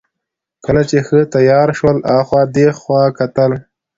[0.65, 3.51] کله چې ښه تېاره شول، اخوا دېخوا کتل.